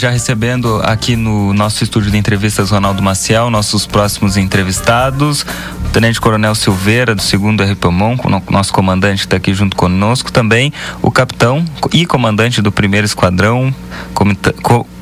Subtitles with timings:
[0.00, 6.20] Já recebendo aqui no nosso estúdio de entrevistas Ronaldo Maciel, nossos próximos entrevistados, o Tenente
[6.20, 8.16] Coronel Silveira, do 2 RPMON,
[8.48, 10.72] nosso comandante está aqui junto conosco, também
[11.02, 13.74] o capitão e comandante do 1 Esquadrão,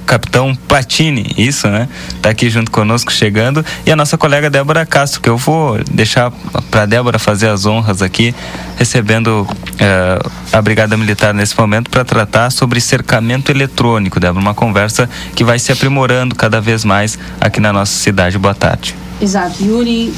[0.06, 1.88] capitão Platini, isso, né?
[2.22, 6.30] Tá aqui junto conosco chegando e a nossa colega Débora Castro, que eu vou deixar
[6.70, 8.34] para Débora fazer as honras aqui,
[8.76, 15.10] recebendo uh, a Brigada Militar nesse momento para tratar sobre cercamento eletrônico, Débora, uma conversa
[15.34, 18.38] que vai se aprimorando cada vez mais aqui na nossa cidade.
[18.38, 18.94] Boa tarde.
[19.20, 20.12] Exato, Yuri.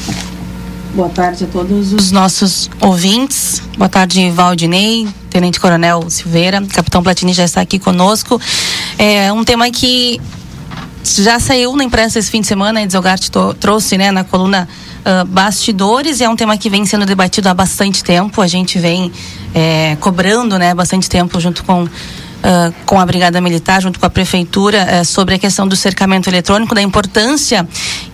[0.95, 3.62] Boa tarde a todos os nossos ouvintes.
[3.77, 8.41] Boa tarde, Valdinei, Tenente Coronel Silveira, Capitão Platini já está aqui conosco.
[8.98, 10.20] É um tema que
[11.05, 13.29] já saiu na imprensa esse fim de semana, Edzelgart
[13.61, 14.69] trouxe né, na coluna
[15.01, 18.43] uh, Bastidores, e é um tema que vem sendo debatido há bastante tempo.
[18.43, 19.12] A gente vem
[19.55, 21.88] é, cobrando né, bastante tempo junto com
[22.38, 26.29] uh, com a Brigada Militar, junto com a Prefeitura, uh, sobre a questão do cercamento
[26.29, 27.66] eletrônico, da importância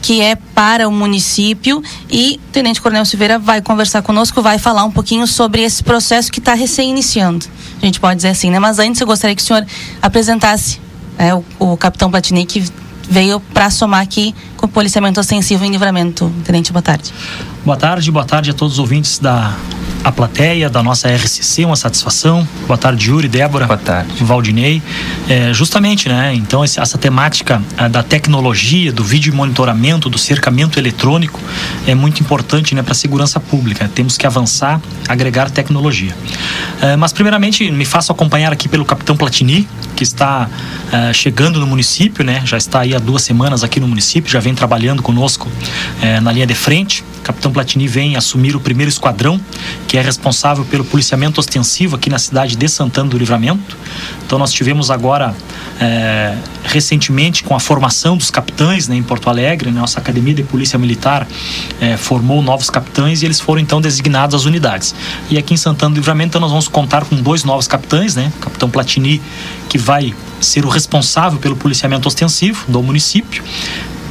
[0.03, 1.83] que é para o município.
[2.11, 6.31] E o Tenente Coronel Silveira vai conversar conosco, vai falar um pouquinho sobre esse processo
[6.31, 7.47] que está recém-iniciando.
[7.81, 8.59] A gente pode dizer assim, né?
[8.59, 9.65] Mas antes eu gostaria que o senhor
[10.03, 10.81] apresentasse
[11.19, 12.65] é, o, o capitão Platini, que
[13.09, 16.33] veio para somar aqui com o policiamento ostensivo em livramento.
[16.45, 17.13] Tenente, boa tarde.
[17.65, 19.55] Boa tarde, boa tarde a todos os ouvintes da
[20.05, 22.47] a plateia da nossa RCC, uma satisfação.
[22.67, 23.67] Boa tarde, Yuri, Débora.
[23.67, 24.23] Boa tarde.
[24.23, 24.83] Valdinei.
[25.27, 26.35] É, justamente, né?
[26.35, 31.41] Então, essa temática da tecnologia, do vídeo monitoramento, do cercamento eletrônico
[31.87, 33.91] é muito importante né, para a segurança pública.
[33.95, 36.15] Temos que avançar, agregar tecnologia.
[36.83, 39.67] É, mas, primeiramente, me faço acompanhar aqui pelo capitão Platini,
[39.97, 40.51] que está
[40.93, 42.43] é, chegando no município, né?
[42.45, 45.51] Já está aí há duas semanas aqui no município, já vem trabalhando conosco
[46.03, 47.03] é, na linha de frente.
[47.25, 49.41] Capitão Platini vem assumir o primeiro esquadrão,
[49.89, 53.77] que é responsável pelo policiamento ostensivo aqui na cidade de Santana do Livramento.
[54.25, 55.35] Então nós tivemos agora
[55.81, 60.43] é, recentemente com a formação dos capitães né, em Porto Alegre, né, nossa academia de
[60.43, 61.27] polícia militar
[61.81, 64.95] é, formou novos capitães e eles foram então designados às unidades.
[65.31, 68.31] E aqui em Santana do Livramento então, nós vamos contar com dois novos capitães, né,
[68.41, 69.21] capitão Platini
[69.69, 73.43] que vai ser o responsável pelo policiamento ostensivo do município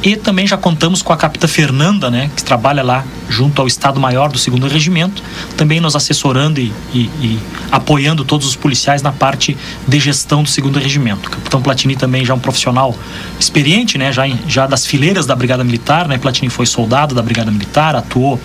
[0.04, 4.30] e também já contamos com a capitã Fernanda, né, que trabalha lá junto ao Estado-Maior
[4.30, 5.22] do segundo Regimento,
[5.56, 7.38] também nos assessorando e, e, e,
[7.72, 9.56] apoiando todos os policiais na parte
[9.88, 11.28] de gestão do segundo Regimento.
[11.28, 12.94] O capitão Platini também já é um profissional
[13.40, 17.50] experiente, né, já, já das fileiras da Brigada Militar, né, Platini foi soldado da Brigada
[17.50, 18.38] Militar, atuou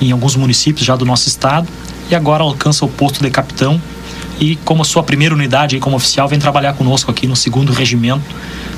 [0.00, 1.66] em alguns municípios já do nosso estado
[2.08, 3.82] e agora alcança o posto de capitão
[4.40, 8.24] e como sua primeira unidade aí como oficial vem trabalhar conosco aqui no segundo regimento,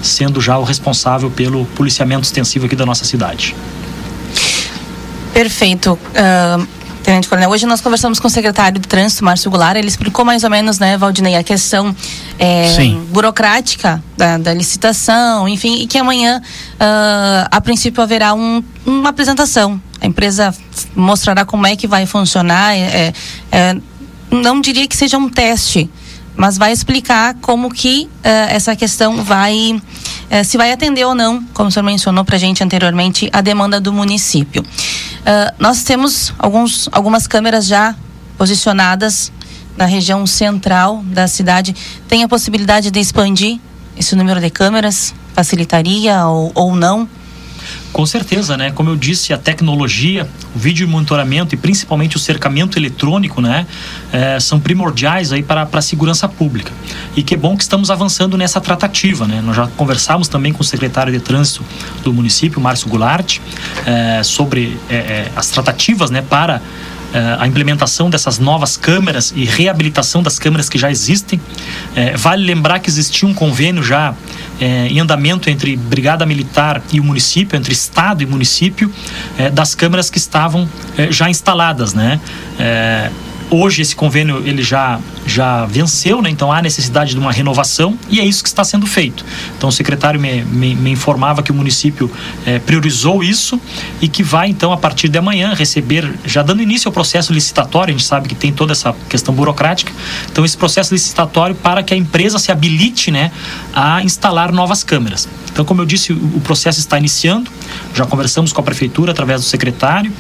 [0.03, 3.55] sendo já o responsável pelo policiamento extensivo aqui da nossa cidade.
[5.33, 5.93] Perfeito.
[5.93, 6.67] Uh,
[7.03, 10.45] Tenente Coronel, hoje nós conversamos com o secretário de Trânsito, Márcio Goulart, ele explicou mais
[10.45, 11.95] ou menos, né, Valdinei, a questão
[12.39, 12.69] é,
[13.11, 19.81] burocrática da, da, licitação, enfim, e que amanhã, uh, a princípio, haverá um, uma apresentação.
[20.01, 20.55] A empresa
[20.95, 23.13] mostrará como é que vai funcionar, é,
[23.51, 23.77] é,
[24.33, 25.91] não diria que seja um teste,
[26.35, 31.45] mas vai explicar como que uh, essa questão vai uh, se vai atender ou não,
[31.53, 34.63] como o senhor mencionou para a gente anteriormente, a demanda do município.
[34.63, 37.95] Uh, nós temos alguns, algumas câmeras já
[38.39, 39.31] posicionadas
[39.77, 41.75] na região central da cidade.
[42.09, 43.59] Tem a possibilidade de expandir
[43.97, 45.15] esse número de câmeras?
[45.35, 47.09] Facilitaria ou, ou não?
[47.93, 48.71] Com certeza, né?
[48.71, 53.67] Como eu disse, a tecnologia, o vídeo monitoramento e principalmente o cercamento eletrônico, né?
[54.11, 56.73] É, são primordiais aí para, para a segurança pública.
[57.15, 59.43] E que bom que estamos avançando nessa tratativa, né?
[59.45, 61.65] Nós já conversamos também com o secretário de trânsito
[62.03, 63.39] do município, Márcio Goulart,
[63.85, 66.23] é, sobre é, é as tratativas, né?
[66.23, 66.61] Para é,
[67.39, 71.41] a implementação dessas novas câmeras e reabilitação das câmeras que já existem.
[71.95, 74.15] É, vale lembrar que existia um convênio já
[74.61, 78.93] é, em andamento entre Brigada Militar e o município, entre Estado e município,
[79.53, 80.69] das câmeras que estavam
[81.11, 82.21] já instaladas, né?
[83.55, 86.31] Hoje esse convênio ele já já venceu, né?
[86.31, 89.25] então há necessidade de uma renovação e é isso que está sendo feito.
[89.59, 92.11] Então o secretário me, me, me informava que o município
[92.47, 93.61] é, priorizou isso
[94.01, 97.95] e que vai então a partir de amanhã receber, já dando início ao processo licitatório,
[97.95, 99.93] a gente sabe que tem toda essa questão burocrática,
[100.31, 103.31] então esse processo licitatório para que a empresa se habilite né,
[103.75, 105.29] a instalar novas câmeras.
[105.53, 107.51] Então, como eu disse, o processo está iniciando,
[107.95, 110.11] já conversamos com a prefeitura através do secretário,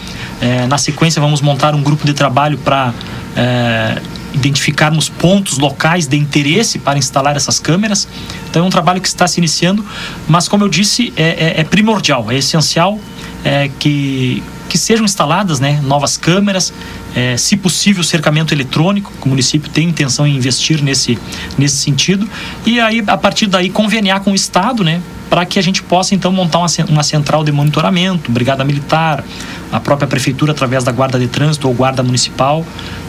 [0.40, 2.92] é, na sequência vamos montar um grupo de trabalho para
[3.34, 4.00] é,
[4.34, 8.06] identificarmos pontos locais de interesse para instalar essas câmeras.
[8.50, 9.84] Então é um trabalho que está se iniciando,
[10.28, 12.98] mas como eu disse, é, é, é primordial, é essencial
[13.42, 16.72] é, que, que sejam instaladas né, novas câmeras
[17.14, 21.18] é, se possível, cercamento eletrônico, que o município tem intenção em investir nesse,
[21.58, 22.28] nesse sentido,
[22.64, 25.00] e aí, a partir daí, conveniar com o Estado, né?
[25.32, 29.24] Para que a gente possa, então, montar uma, uma central de monitoramento, brigada militar,
[29.72, 32.62] a própria prefeitura, através da guarda de trânsito ou guarda municipal,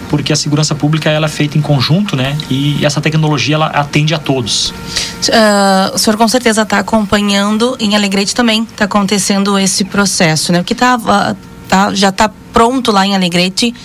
[0.09, 2.37] porque a segurança pública ela é feita em conjunto, né?
[2.49, 4.69] E essa tecnologia ela atende a todos.
[4.69, 10.61] Uh, o senhor com certeza está acompanhando em Alegrete também está acontecendo esse processo, né?
[10.61, 11.35] O que tá, uh,
[11.67, 13.75] tá já está pronto lá em Alegrete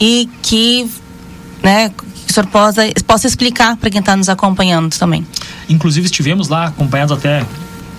[0.00, 0.90] e que,
[1.62, 1.90] né?
[1.90, 5.26] Que o senhor possa, possa explicar para quem está nos acompanhando também.
[5.68, 7.44] Inclusive estivemos lá acompanhados até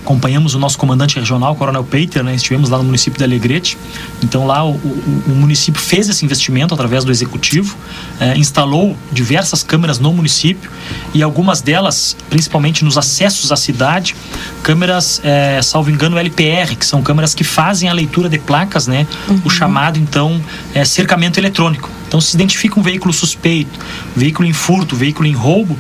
[0.04, 2.36] acompanhamos o nosso comandante regional, Coronel Peiter, né?
[2.36, 3.78] estivemos lá no município de Alegrete.
[4.22, 7.76] Então lá o, o, o município fez esse investimento através do executivo,
[8.20, 10.70] eh, instalou diversas câmeras no município
[11.14, 14.16] e algumas delas, principalmente nos acessos à cidade,
[14.62, 19.08] câmeras, eh, salvo engano, LPR, que são câmeras que fazem a leitura de placas, né?
[19.30, 19.42] Uhum.
[19.46, 20.42] O chamado então
[20.76, 21.90] eh, cercamento eletrônico.
[22.08, 23.80] Então se identifica um veículo suspeito,
[24.16, 25.78] veículo em furto, veículo em roubo,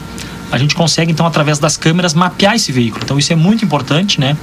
[0.53, 3.01] a gente consegue então através das câmeras mapear esse veículo.
[3.03, 4.37] Então isso é muito importante, né?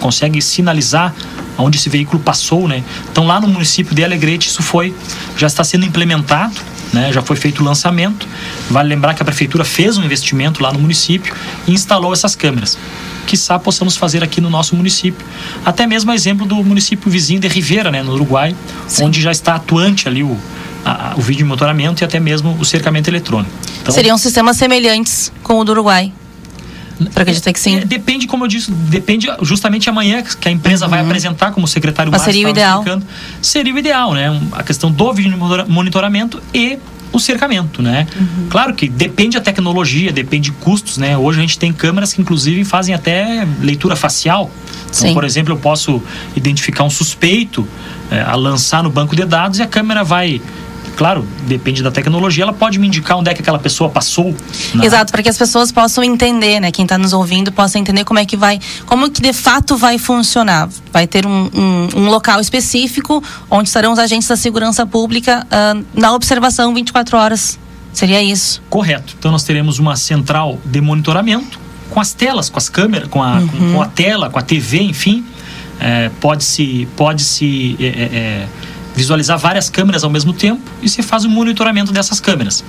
[0.00, 1.14] Consegue sinalizar
[1.56, 2.82] onde esse veículo passou, né?
[3.12, 4.92] Então lá no município de Alegrete isso foi
[5.38, 6.56] já está sendo implementado,
[6.92, 7.12] né?
[7.12, 8.26] Já foi feito o lançamento.
[8.68, 11.32] Vale lembrar que a prefeitura fez um investimento lá no município
[11.68, 12.76] e instalou essas câmeras.
[13.28, 15.24] Quiçá possamos fazer aqui no nosso município.
[15.64, 18.56] Até mesmo exemplo do município vizinho de Rivera, né, no Uruguai,
[18.88, 19.04] Sim.
[19.04, 20.36] onde já está atuante ali o,
[20.84, 23.52] a, o vídeo monitoramento e até mesmo o cercamento eletrônico.
[23.80, 26.12] Então, Seriam sistemas semelhantes com o do Uruguai?
[27.12, 27.76] Para acreditar que sim.
[27.76, 30.90] É, depende, como eu disse, depende justamente amanhã que a empresa uhum.
[30.90, 32.84] vai apresentar, como secretário Mas seria o ideal.
[33.40, 34.40] Seria o ideal, né?
[34.52, 35.36] A questão do vídeo
[35.68, 36.78] monitoramento e
[37.12, 38.06] o cercamento, né?
[38.18, 38.46] Uhum.
[38.48, 41.16] Claro que depende da tecnologia, depende de custos, né?
[41.16, 44.50] Hoje a gente tem câmeras que inclusive fazem até leitura facial.
[44.94, 46.02] Então, por exemplo, eu posso
[46.36, 47.66] identificar um suspeito,
[48.10, 50.40] é, a lançar no banco de dados e a câmera vai
[50.96, 54.34] claro, depende da tecnologia, ela pode me indicar onde é que aquela pessoa passou.
[54.74, 54.86] Né?
[54.86, 56.70] Exato, para que as pessoas possam entender, né?
[56.70, 59.98] Quem está nos ouvindo possa entender como é que vai, como que de fato vai
[59.98, 60.68] funcionar.
[60.92, 65.84] Vai ter um, um, um local específico onde estarão os agentes da segurança pública uh,
[65.94, 67.58] na observação 24 horas.
[67.92, 68.62] Seria isso?
[68.70, 69.14] Correto.
[69.18, 71.60] Então nós teremos uma central de monitoramento
[71.90, 73.48] com as telas, com as câmeras, com a, uhum.
[73.48, 75.24] com, com, a tela, com a TV, enfim.
[75.78, 78.48] É, pode se pode se é, é, é
[78.94, 82.64] visualizar várias câmeras ao mesmo tempo e se faz o monitoramento dessas câmeras.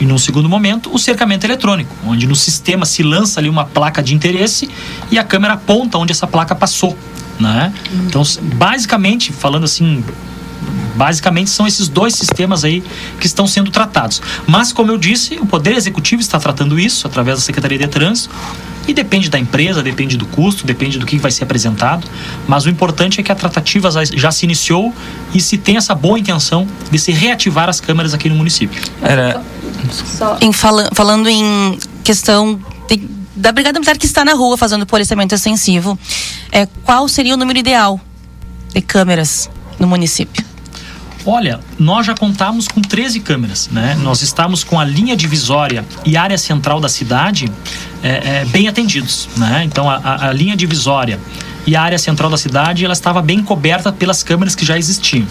[0.00, 4.02] E num segundo momento, o cercamento eletrônico, onde no sistema se lança ali uma placa
[4.02, 4.68] de interesse
[5.10, 6.96] e a câmera aponta onde essa placa passou.
[7.38, 7.72] Né?
[8.06, 8.22] Então,
[8.54, 10.02] basicamente, falando assim,
[10.96, 12.82] basicamente são esses dois sistemas aí
[13.18, 14.22] que estão sendo tratados.
[14.46, 18.34] Mas, como eu disse, o Poder Executivo está tratando isso através da Secretaria de Trânsito
[18.86, 22.06] e depende da empresa, depende do custo, depende do que vai ser apresentado.
[22.46, 24.94] Mas o importante é que a tratativa já se iniciou
[25.34, 28.82] e se tem essa boa intenção de se reativar as câmeras aqui no município.
[29.02, 29.42] Era...
[30.40, 33.02] Em fala, falando em questão de,
[33.36, 35.98] da Brigada Militar que está na rua fazendo policiamento extensivo,
[36.50, 38.00] é, qual seria o número ideal
[38.74, 39.48] de câmeras
[39.78, 40.49] no município?
[41.26, 43.96] Olha, nós já contamos com 13 câmeras, né?
[44.02, 47.50] Nós estamos com a linha divisória e área central da cidade
[48.02, 49.62] é, é, bem atendidos, né?
[49.64, 51.20] Então a, a, linha divisória
[51.66, 55.26] e a área central da cidade ela estava bem coberta pelas câmeras que já existiam.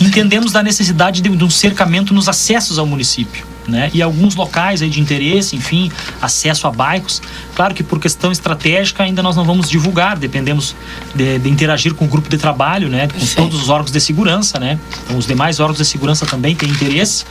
[0.00, 3.90] Entendemos da necessidade de, de um cercamento nos acessos ao município né?
[3.92, 7.22] E alguns locais aí de interesse, enfim, acesso a bairros.
[7.54, 10.74] Claro que por questão estratégica ainda nós não vamos divulgar, dependemos
[11.14, 13.08] de, de interagir com o grupo de trabalho, né?
[13.08, 13.36] Com Sim.
[13.36, 14.78] todos os órgãos de segurança, né?
[15.04, 17.24] Então, os demais órgãos de segurança também têm interesse,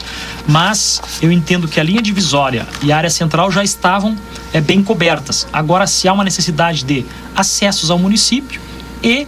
[0.46, 4.16] mas eu entendo que a linha divisória e a área central já estavam
[4.52, 5.46] é, bem cobertas.
[5.52, 8.60] Agora, se há uma necessidade de acessos ao município
[9.02, 9.26] e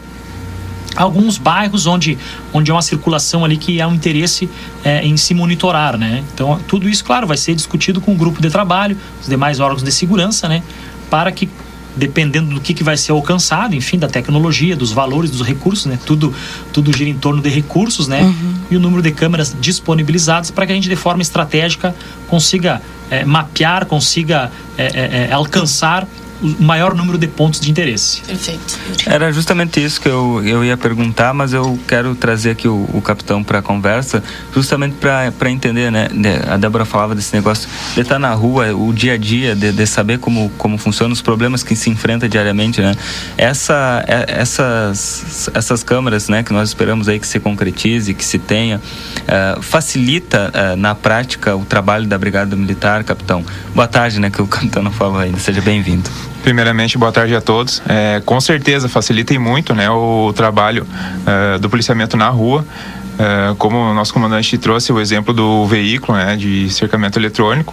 [0.96, 2.18] alguns bairros onde,
[2.52, 4.48] onde há uma circulação ali que há um interesse
[4.84, 6.22] é, em se monitorar, né?
[6.32, 9.82] Então, tudo isso, claro, vai ser discutido com o grupo de trabalho, os demais órgãos
[9.82, 10.62] de segurança, né?
[11.10, 11.48] Para que,
[11.96, 15.98] dependendo do que, que vai ser alcançado, enfim, da tecnologia, dos valores, dos recursos, né?
[16.04, 16.32] Tudo,
[16.72, 18.22] tudo gira em torno de recursos, né?
[18.22, 18.54] Uhum.
[18.70, 21.94] E o número de câmeras disponibilizadas para que a gente, de forma estratégica,
[22.28, 26.06] consiga é, mapear, consiga é, é, é alcançar
[26.44, 28.20] o maior número de pontos de interesse.
[28.22, 28.78] Perfeito.
[29.06, 33.00] Era justamente isso que eu, eu ia perguntar, mas eu quero trazer aqui o, o
[33.00, 34.22] capitão para a conversa,
[34.52, 36.08] justamente para entender, né?
[36.48, 39.86] A Débora falava desse negócio de estar na rua, o dia a dia, de, de
[39.86, 42.94] saber como, como funciona, os problemas que se enfrenta diariamente, né?
[43.38, 48.38] Essa, é, essas, essas câmeras, né, que nós esperamos aí que se concretize, que se
[48.38, 53.44] tenha, uh, facilita uh, na prática o trabalho da Brigada Militar, capitão.
[53.74, 55.38] Boa tarde, né, que o capitão não falou ainda.
[55.38, 56.10] Seja bem-vindo.
[56.44, 57.82] Primeiramente, boa tarde a todos.
[57.88, 62.66] É, com certeza facilita muito né, o trabalho uh, do policiamento na rua.
[63.14, 67.72] Uh, como o nosso comandante trouxe o exemplo do veículo, né, de cercamento eletrônico,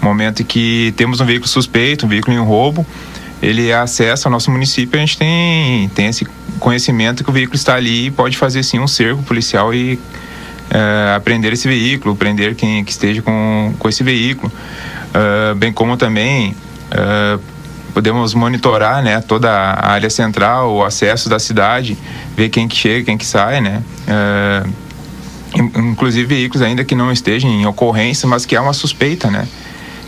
[0.00, 2.86] momento em que temos um veículo suspeito, um veículo em roubo,
[3.42, 6.24] ele acessa o nosso município, a gente tem, tem esse
[6.60, 9.98] conhecimento que o veículo está ali e pode fazer sim um cerco policial e
[10.70, 14.52] uh, esse veículo, prender quem que esteja com, com esse veículo,
[15.56, 16.54] bem como também
[17.94, 21.96] podemos monitorar né, toda a área central, o acesso da cidade,
[22.36, 23.82] ver quem que chega, quem que sai, né?
[25.54, 29.46] inclusive veículos ainda que não estejam em ocorrência, mas que há uma suspeita, né?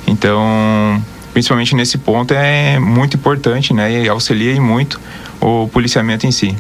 [0.07, 1.03] Então,
[1.33, 4.05] principalmente nesse ponto é muito importante, né?
[4.05, 5.01] E auxilia muito
[5.41, 6.57] o policiamento em si.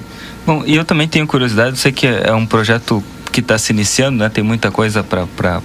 [0.47, 3.03] Bom, e eu também tenho curiosidade, sei que é um projeto
[3.33, 4.29] que está se iniciando, né?
[4.29, 5.57] Tem muita coisa para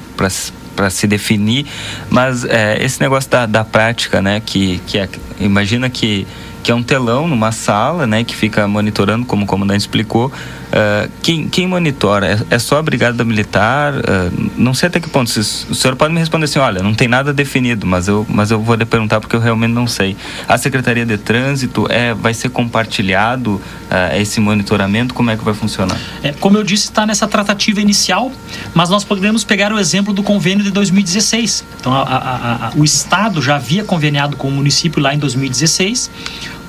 [0.90, 1.66] se definir,
[2.10, 4.42] mas é, esse negócio da, da prática, né?
[4.46, 5.10] Que, que é,
[5.40, 6.28] imagina que
[6.64, 10.32] que é um telão numa sala, né, que fica monitorando, como o comandante explicou.
[10.72, 12.46] Uh, quem, quem monitora?
[12.50, 13.94] É, é, só a Brigada Militar?
[13.96, 15.28] Uh, não sei até que ponto.
[15.28, 15.44] o
[15.76, 18.76] senhor pode me responder assim: olha, não tem nada definido, mas eu, mas eu vou
[18.76, 20.16] lhe perguntar porque eu realmente não sei.
[20.48, 25.14] A Secretaria de Trânsito é, vai ser compartilhado uh, esse monitoramento?
[25.14, 25.98] Como é que vai funcionar?
[26.24, 28.32] É, como eu disse, está nessa tratativa inicial,
[28.74, 31.66] mas nós podemos pegar o exemplo do convênio de 2016.
[31.82, 36.10] Então, a, a, a, o Estado já havia conveniado com o município lá em 2016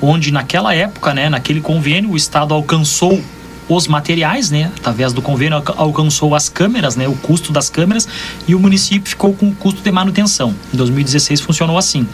[0.01, 3.23] onde naquela época, né, naquele convênio, o Estado alcançou
[3.69, 8.07] os materiais, né, através do convênio alcançou as câmeras, né, o custo das câmeras
[8.47, 10.53] e o município ficou com o custo de manutenção.
[10.73, 12.07] Em 2016 funcionou assim.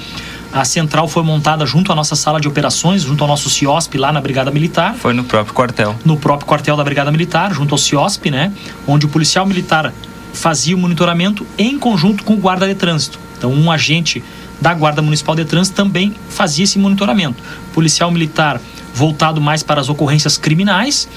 [0.51, 4.12] A central foi montada junto à nossa sala de operações, junto ao nosso CIOSP lá
[4.12, 4.96] na Brigada Militar.
[4.96, 5.96] Foi no próprio quartel.
[6.03, 8.51] No próprio quartel da Brigada Militar, junto ao CIOSP, né,
[8.88, 9.94] onde o policial militar
[10.34, 13.20] fazia o monitoramento em conjunto com o guarda de trânsito.
[13.38, 14.24] Então, um agente
[14.60, 17.41] da Guarda Municipal de Trânsito também fazia esse monitoramento.
[17.74, 18.60] policial militar
[19.00, 21.08] voltado mais para as ocorrências criminais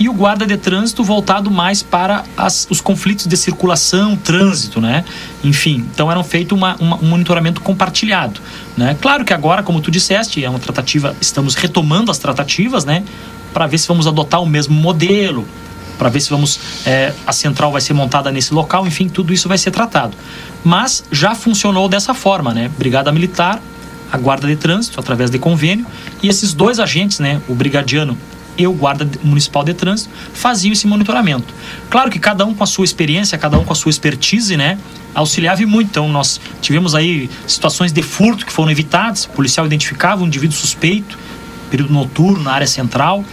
[0.00, 5.04] e o guarda de trânsito voltado mais para as, os conflitos de circulação, trânsito, né?
[5.44, 8.40] Enfim, então eram feito uma, uma, um monitoramento compartilhado,
[8.76, 8.96] né?
[9.00, 13.04] Claro que agora, como tu disseste, é uma tratativa, estamos retomando as tratativas, né?
[13.52, 15.46] Para ver se vamos adotar o mesmo modelo,
[15.98, 19.48] para ver se vamos é, a central vai ser montada nesse local, enfim, tudo isso
[19.48, 20.16] vai ser tratado.
[20.64, 22.70] Mas já funcionou dessa forma, né?
[22.76, 23.60] Brigada Militar,
[24.10, 25.86] a Guarda de Trânsito, através de convênio,
[26.22, 28.16] e esses dois agentes, né, o brigadiano
[28.58, 31.54] e o guarda municipal de trânsito faziam esse monitoramento.
[31.88, 34.78] Claro que cada um com a sua experiência, cada um com a sua expertise, né,
[35.14, 35.88] auxiliava muito.
[35.88, 40.56] Então nós tivemos aí situações de furto que foram evitadas, o policial identificava um indivíduo
[40.56, 41.18] suspeito,
[41.70, 43.24] período noturno na área central,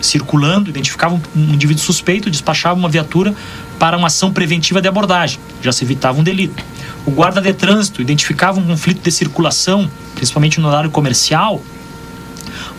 [0.00, 3.34] circulando, identificava um, indivíduo suspeito, despachava uma viatura
[3.78, 6.62] para uma ação preventiva de abordagem, já se evitava um delito.
[7.06, 11.62] O guarda de trânsito identificava um conflito de circulação, principalmente no horário comercial,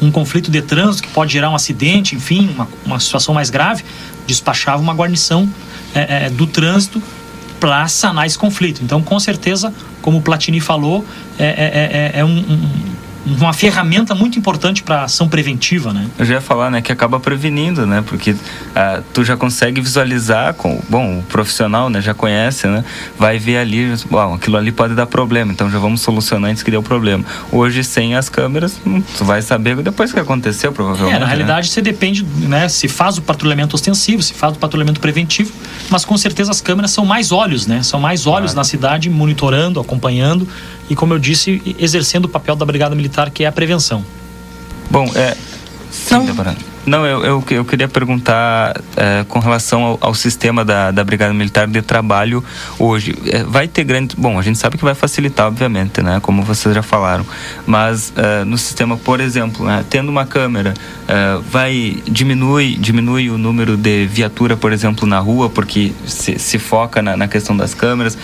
[0.02, 3.84] um conflito de trânsito que pode gerar um acidente, enfim, uma, uma situação mais grave,
[4.28, 5.50] despachava uma guarnição
[5.96, 7.02] é, é, do trânsito
[7.58, 8.84] para sanar esse conflito.
[8.84, 11.06] Então, com certeza, como o Platini falou,
[11.40, 12.44] é, é, é, é um,
[13.36, 16.08] uma ferramenta muito importante para ação preventiva, né?
[16.18, 18.04] Eu já ia falar, né, que acaba prevenindo, né?
[18.06, 18.36] Porque
[18.76, 22.84] ah, tu já consegue visualizar com, bom, o profissional, né, já conhece, né?
[23.18, 26.72] Vai ver ali, bom, aquilo ali pode dar problema, então já vamos solucionar antes que
[26.72, 27.24] dê o problema.
[27.52, 31.16] Hoje sem as câmeras, hum, tu vai saber depois que aconteceu, provavelmente.
[31.16, 31.32] É, na né?
[31.32, 35.52] realidade, você depende, né, se faz o patrulhamento ostensivo, se faz o patrulhamento preventivo,
[35.90, 37.84] mas com certeza as câmeras são mais olhos, né?
[37.84, 38.58] São mais olhos claro.
[38.58, 40.48] na cidade monitorando, acompanhando
[40.90, 44.06] e, como eu disse, exercendo o papel da Brigada Militar, que é a prevenção.
[44.90, 45.36] Bom, é.
[45.92, 46.56] Sim, Débora.
[46.88, 51.34] Não, eu, eu, eu queria perguntar é, com relação ao, ao, sistema da, da Brigada
[51.34, 52.42] Militar de trabalho
[52.80, 53.14] hoje.
[53.26, 54.16] É, vai ter grande.
[54.18, 56.22] Bom, a gente sabe que vai facilitar, obviamente, né?
[56.22, 57.26] Como vocês já falaram.
[57.66, 60.74] Mas é, no sistema, por exemplo, né, tendo uma câmera,
[61.52, 67.02] vai diminui, diminui o número de viatura, por exemplo, na rua, porque se, se foca
[67.02, 68.18] na, na, questão das câmeras.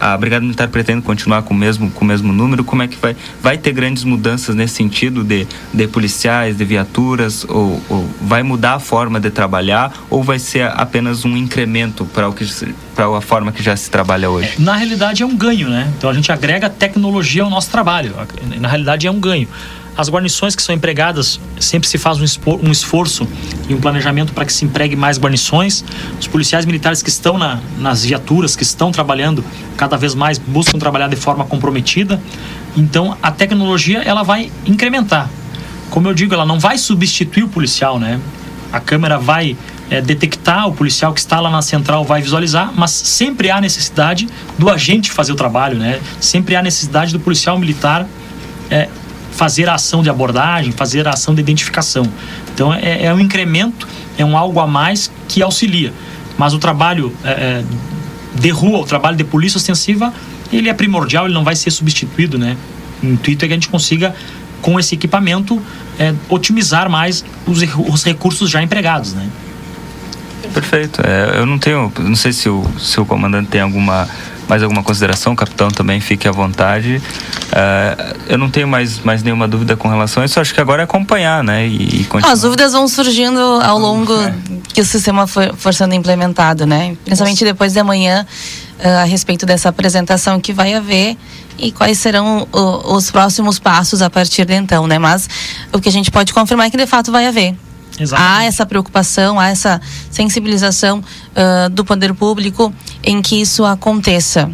[0.00, 2.64] A Brigada Militar pretende continuar com o mesmo, com o mesmo número.
[2.64, 3.14] Como é que vai?
[3.42, 7.80] Vai ter grandes mudanças nesse sentido de, de policiais, de viaturas ou
[8.20, 12.46] vai mudar a forma de trabalhar ou vai ser apenas um incremento para o que
[12.94, 14.54] para a forma que já se trabalha hoje?
[14.58, 15.90] Na realidade é um ganho, né?
[15.96, 18.14] Então a gente agrega tecnologia ao nosso trabalho.
[18.60, 19.48] Na realidade é um ganho.
[19.96, 23.28] As guarnições que são empregadas, sempre se faz um esforço
[23.68, 25.84] e um planejamento para que se empregue mais guarnições.
[26.18, 29.44] Os policiais militares que estão na, nas viaturas, que estão trabalhando,
[29.76, 32.20] cada vez mais buscam trabalhar de forma comprometida.
[32.76, 35.28] Então, a tecnologia ela vai incrementar
[35.90, 38.20] como eu digo, ela não vai substituir o policial, né?
[38.72, 39.56] A câmera vai
[39.90, 44.28] é, detectar o policial que está lá na central, vai visualizar, mas sempre há necessidade
[44.56, 46.00] do agente fazer o trabalho, né?
[46.20, 48.06] Sempre há necessidade do policial militar
[48.70, 48.88] é,
[49.32, 52.06] fazer a ação de abordagem, fazer a ação de identificação.
[52.54, 55.92] Então é, é um incremento, é um algo a mais que auxilia.
[56.38, 57.64] Mas o trabalho é, é,
[58.34, 60.12] de rua, o trabalho de polícia ostensiva,
[60.52, 62.56] ele é primordial, ele não vai ser substituído, né?
[63.02, 64.14] O intuito é que a gente consiga,
[64.60, 65.60] com esse equipamento,
[65.98, 69.28] é, otimizar mais os, os recursos já empregados, né?
[70.52, 71.00] Perfeito.
[71.04, 74.08] É, eu não tenho, não sei se o, se o comandante tem alguma
[74.50, 77.00] mais alguma consideração, capitão também fique à vontade.
[77.52, 80.40] É, eu não tenho mais, mais nenhuma dúvida com relação a isso.
[80.40, 81.68] Acho que agora é acompanhar, né?
[81.68, 82.32] E, e continuar.
[82.32, 84.34] As dúvidas vão surgindo ao longo é.
[84.74, 86.96] que o sistema for, for sendo implementado, né?
[87.04, 88.26] Principalmente depois de amanhã,
[88.80, 91.16] uh, a respeito dessa apresentação que vai haver
[91.60, 94.98] e quais serão o, os próximos passos a partir de então, né?
[94.98, 95.28] Mas
[95.72, 97.56] o que a gente pode confirmar é que de fato vai haver.
[97.98, 98.38] Exatamente.
[98.38, 104.50] Há essa preocupação, há essa sensibilização uh, do poder público em que isso aconteça.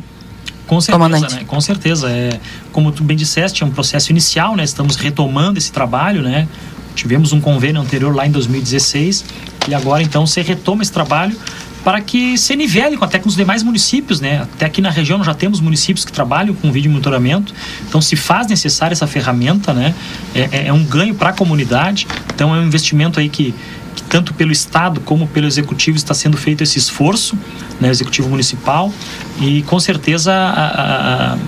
[0.67, 1.45] Com certeza, né?
[1.47, 2.11] Com certeza.
[2.11, 2.41] É,
[2.73, 4.65] como tu bem disseste, é um processo inicial, né?
[4.65, 6.49] Estamos retomando esse trabalho, né?
[6.97, 9.25] Tivemos um convênio anterior lá em 2016
[9.69, 11.39] e agora então se retoma esse trabalho
[11.85, 14.43] para que se nivele até com os demais municípios, né?
[14.43, 17.55] Até aqui na região já temos municípios que trabalham com vídeo monitoramento,
[17.89, 19.95] então se faz necessária essa ferramenta, né?
[20.35, 23.55] É, é, é um ganho para a comunidade, então é um investimento aí que,
[23.95, 27.39] que, tanto pelo Estado como pelo Executivo está sendo feito esse esforço,
[27.81, 27.89] né?
[27.89, 28.93] Executivo Municipal,
[29.41, 31.39] e com certeza a, a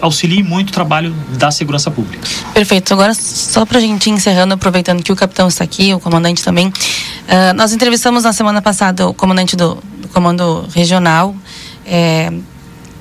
[0.00, 2.26] auxilie muito o trabalho da segurança pública.
[2.52, 2.92] Perfeito.
[2.92, 6.68] Agora, só para a gente encerrando, aproveitando que o capitão está aqui, o comandante também,
[6.68, 11.34] uh, nós entrevistamos na semana passada o comandante do, do Comando Regional.
[11.86, 12.32] É,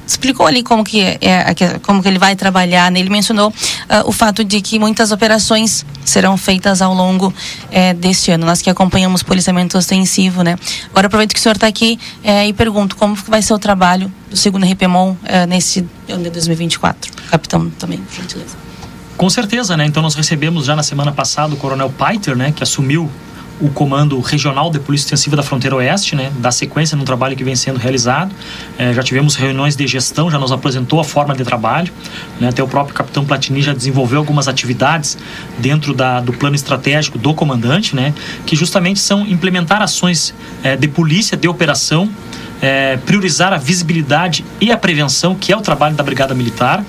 [0.10, 2.92] explicou ali como que, é, é como que ele vai trabalhar.
[2.92, 3.00] Né?
[3.00, 3.54] Ele mencionou uh,
[4.06, 7.34] o fato de que muitas operações serão feitas ao longo
[7.72, 8.46] é, deste ano.
[8.46, 10.58] Nós que acompanhamos policiamento ostensivo, né?
[10.90, 14.12] Agora aproveito que o senhor está aqui é, e pergunto como vai ser o trabalho
[14.30, 17.12] do segundo RPMON é, nesse ano de 2024.
[17.30, 18.58] Capitão também, por gentileza.
[19.16, 19.86] Com certeza, né?
[19.86, 22.52] Então nós recebemos já na semana passada o Coronel Paiter, né?
[22.52, 23.12] Que assumiu
[23.60, 27.44] o Comando Regional de Polícia Extensiva da Fronteira Oeste, né, da sequência no trabalho que
[27.44, 28.34] vem sendo realizado.
[28.78, 31.92] É, já tivemos reuniões de gestão, já nos apresentou a forma de trabalho.
[32.40, 35.18] Né, até o próprio Capitão Platini já desenvolveu algumas atividades
[35.58, 38.14] dentro da, do plano estratégico do comandante, né,
[38.46, 42.10] que justamente são implementar ações é, de polícia, de operação,
[42.62, 46.84] é, priorizar a visibilidade e a prevenção, que é o trabalho da Brigada Militar.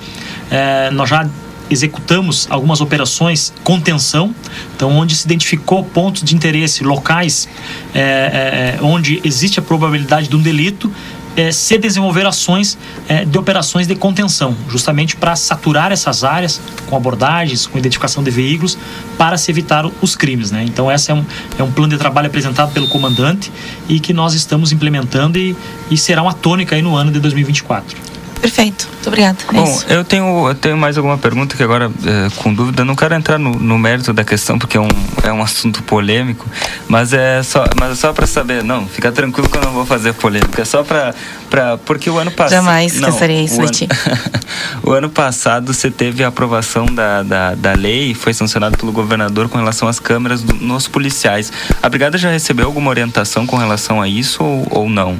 [0.49, 1.27] É, nós já
[1.71, 4.35] executamos algumas operações contenção,
[4.75, 7.47] então onde se identificou pontos de interesse locais
[7.93, 10.91] é, é, onde existe a probabilidade de um delito,
[11.35, 16.95] é, se desenvolver ações é, de operações de contenção, justamente para saturar essas áreas com
[16.95, 18.77] abordagens, com identificação de veículos,
[19.17, 20.51] para se evitar os crimes.
[20.51, 20.65] Né?
[20.67, 21.25] Então, esse é um,
[21.57, 23.51] é um plano de trabalho apresentado pelo comandante
[23.87, 25.55] e que nós estamos implementando e,
[25.89, 28.10] e será uma tônica aí no ano de 2024.
[28.41, 29.37] Perfeito, muito obrigada.
[29.49, 32.95] É Bom, eu tenho, eu tenho mais alguma pergunta que agora, é, com dúvida, não
[32.95, 34.87] quero entrar no, no, mérito da questão porque é um,
[35.23, 36.47] é um assunto polêmico,
[36.87, 39.85] mas é só, mas é só para saber, não, fica tranquilo que eu não vou
[39.85, 41.13] fazer polêmica, é só para
[41.51, 43.87] para porque o ano passado jamais esquecerei isso de ti.
[44.81, 49.49] o ano passado você teve a aprovação da, da, da lei, foi sancionado pelo governador
[49.49, 51.51] com relação às câmeras do, nos policiais.
[51.83, 55.19] A brigada já recebeu alguma orientação com relação a isso ou, ou não?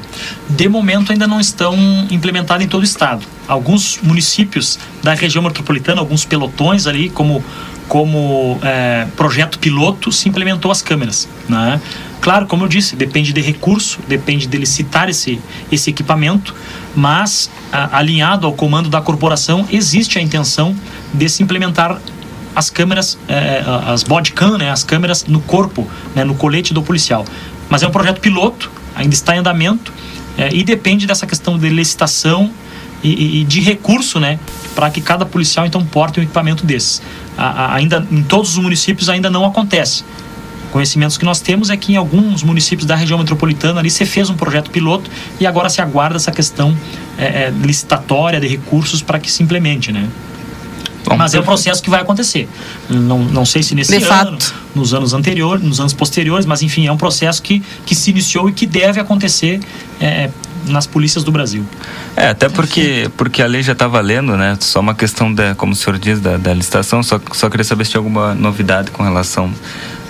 [0.49, 1.75] De momento ainda não estão
[2.09, 3.27] implementadas em todo o estado.
[3.45, 7.43] Alguns municípios da região metropolitana, alguns pelotões ali, como
[7.91, 11.27] como é, projeto piloto, se implementou as câmeras.
[11.49, 11.81] Né?
[12.21, 16.55] Claro, como eu disse, depende de recurso, depende de licitar esse, esse equipamento,
[16.95, 20.73] mas a, alinhado ao comando da corporação, existe a intenção
[21.13, 21.99] de se implementar
[22.55, 27.25] as câmeras, é, as bodycam, né, as câmeras no corpo, né, no colete do policial.
[27.69, 29.91] Mas é um projeto piloto, ainda está em andamento
[30.37, 32.51] é, e depende dessa questão de licitação
[33.03, 34.39] e, e de recurso, né,
[34.75, 37.01] para que cada policial então porte um equipamento desses.
[37.37, 40.03] A, a, ainda em todos os municípios ainda não acontece
[40.71, 44.29] Conhecimentos que nós temos é que em alguns municípios da região metropolitana ali se fez
[44.29, 46.75] um projeto piloto e agora se aguarda essa questão
[47.17, 50.07] é, é, licitatória de recursos para que se implemente, né?
[51.03, 52.47] Bom, Mas é um processo que vai acontecer.
[52.89, 54.55] Não, não sei se nesse de ano, fato.
[54.73, 58.47] nos anos anteriores, nos anos posteriores, mas enfim, é um processo que, que se iniciou
[58.47, 59.59] e que deve acontecer
[59.99, 60.29] é,
[60.65, 61.65] nas polícias do Brasil.
[62.15, 64.57] É, até porque, porque a lei já está valendo, né?
[64.59, 67.85] Só uma questão, da, como o senhor diz, da, da licitação, só, só queria saber
[67.85, 69.53] se tinha alguma novidade com relação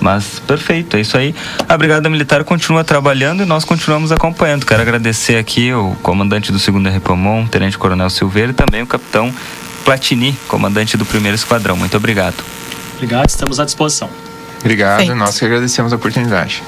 [0.02, 1.34] mas perfeito, é isso aí.
[1.70, 4.66] A Brigada Militar continua trabalhando e nós continuamos acompanhando.
[4.66, 9.32] Quero agradecer aqui o comandante do 2 Repomon, Tenente Coronel Silveira, e também o capitão
[9.86, 11.78] Platini, comandante do 1 Esquadrão.
[11.78, 12.44] Muito obrigado.
[12.96, 14.10] Obrigado, estamos à disposição.
[14.60, 15.16] Obrigado, Feito.
[15.16, 16.64] nós que agradecemos a oportunidade.